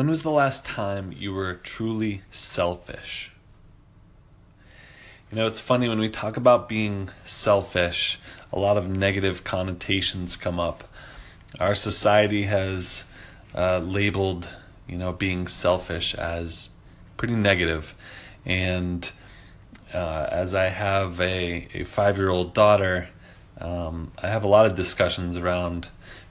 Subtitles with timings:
[0.00, 3.32] when was the last time you were truly selfish?
[5.30, 8.18] You know, it's funny when we talk about being selfish,
[8.50, 10.84] a lot of negative connotations come up.
[11.60, 13.04] Our society has
[13.54, 14.48] uh, labeled,
[14.88, 16.70] you know, being selfish as
[17.18, 17.94] pretty negative.
[18.46, 19.12] And
[19.92, 23.10] uh, as I have a, a five year old daughter,
[23.58, 25.88] um, I have a lot of discussions around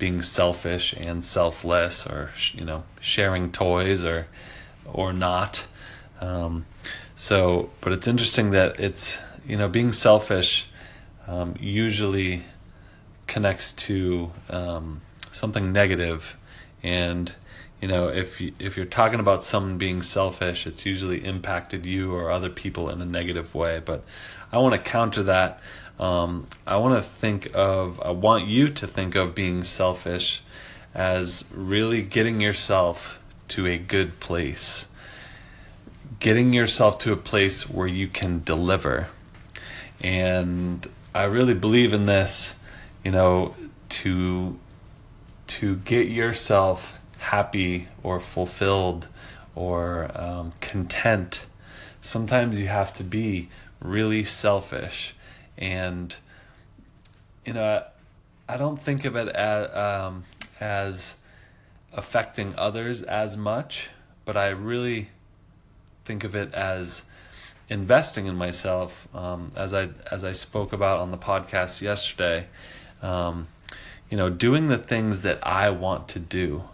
[0.00, 4.26] being selfish and selfless, or you know, sharing toys or
[4.84, 5.66] or not.
[6.20, 6.66] Um,
[7.14, 10.68] so, but it's interesting that it's, you know, being selfish
[11.28, 12.42] um, usually
[13.26, 16.36] connects to um, something negative.
[16.82, 17.32] And
[17.80, 22.30] you know if if you're talking about someone being selfish it's usually impacted you or
[22.30, 23.80] other people in a negative way.
[23.84, 24.04] But
[24.52, 25.60] i want to counter that
[26.00, 30.42] um, i want to think of i want you to think of being selfish
[30.94, 34.86] as really getting yourself to a good place
[36.20, 39.08] getting yourself to a place where you can deliver.
[40.00, 42.54] And I really believe in this,
[43.04, 43.54] you know,
[43.88, 44.58] to
[45.48, 49.08] to get yourself happy or fulfilled
[49.56, 51.44] or um, content.
[52.00, 53.48] Sometimes you have to be
[53.80, 55.14] really selfish,
[55.60, 56.16] and
[57.44, 57.84] you know,
[58.48, 60.24] I don't think of it as um,
[60.58, 61.16] as
[61.92, 63.90] affecting others as much,
[64.24, 65.10] but I really
[66.04, 67.04] think of it as
[67.68, 72.46] investing in myself, um, as I as I spoke about on the podcast yesterday.
[73.02, 73.48] Um,
[74.10, 76.64] you know, doing the things that I want to do,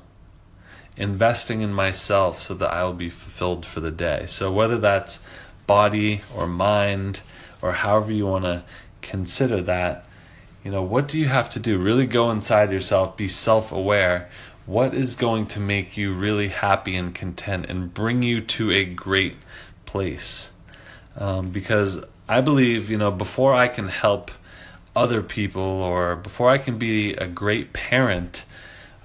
[0.96, 4.24] investing in myself so that I will be fulfilled for the day.
[4.26, 5.20] So whether that's
[5.66, 7.20] body or mind
[7.62, 8.64] or however you want to
[9.02, 10.06] consider that,
[10.64, 11.78] you know, what do you have to do?
[11.78, 14.28] Really go inside yourself, be self aware
[14.66, 18.84] what is going to make you really happy and content and bring you to a
[18.84, 19.36] great
[19.84, 20.50] place.
[21.16, 24.32] Um, because I believe, you know, before I can help
[24.94, 28.44] other people or before I can be a great parent,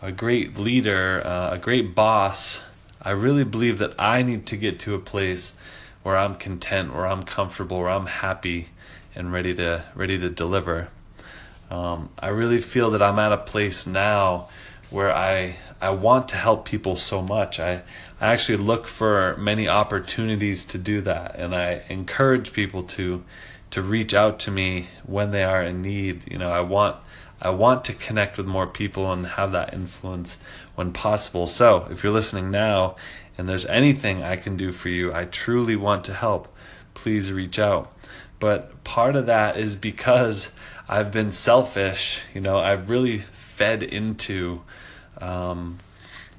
[0.02, 2.64] a great leader, uh, a great boss,
[3.02, 5.54] I really believe that I need to get to a place
[6.04, 8.70] where I'm content, where I'm comfortable, where I'm happy
[9.16, 10.90] and ready to ready to deliver.
[11.70, 14.50] Um, I really feel that I'm at a place now
[14.90, 17.60] where I I want to help people so much.
[17.60, 17.82] I
[18.20, 23.24] I actually look for many opportunities to do that, and I encourage people to
[23.72, 26.30] to reach out to me when they are in need.
[26.30, 26.98] You know, I want
[27.42, 30.38] I want to connect with more people and have that influence
[30.76, 31.48] when possible.
[31.48, 32.96] So, if you're listening now
[33.38, 36.54] and there's anything I can do for you, I truly want to help.
[36.94, 37.92] Please reach out.
[38.40, 40.50] But part of that is because
[40.88, 42.24] I've been selfish.
[42.34, 44.62] You know, I've really fed into
[45.20, 45.80] um,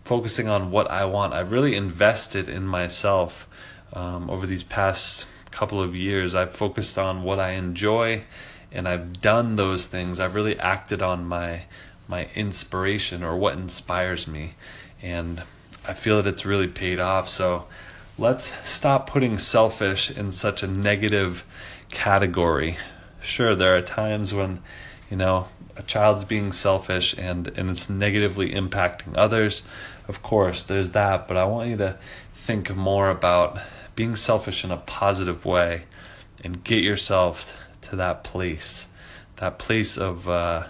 [0.04, 1.32] focusing on what I want.
[1.32, 3.48] I've really invested in myself
[3.92, 6.34] um, over these past couple of years.
[6.34, 8.24] I've focused on what I enjoy,
[8.72, 10.20] and I've done those things.
[10.20, 11.62] I've really acted on my
[12.08, 14.54] my inspiration or what inspires me,
[15.00, 15.42] and
[15.86, 17.28] I feel that it's really paid off.
[17.28, 17.66] So
[18.18, 21.44] let's stop putting selfish in such a negative
[21.88, 22.76] category.
[23.22, 24.60] Sure, there are times when
[25.10, 25.46] you know
[25.76, 29.62] a child's being selfish and and it's negatively impacting others
[30.08, 31.96] of course there's that but i want you to
[32.34, 33.58] think more about
[33.94, 35.82] being selfish in a positive way
[36.44, 37.56] and get yourself
[37.92, 38.86] to that place,
[39.36, 40.66] that place of uh,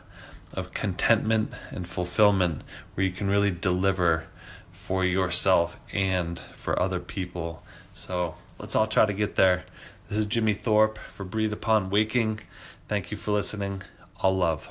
[0.55, 2.63] of contentment and fulfillment,
[2.95, 4.25] where you can really deliver
[4.73, 7.63] for yourself and for other people.
[7.95, 9.63] So let's all try to get there.
[10.09, 12.41] This is Jimmy Thorpe for Breathe Upon Waking.
[12.89, 13.83] Thank you for listening.
[14.21, 14.69] All love.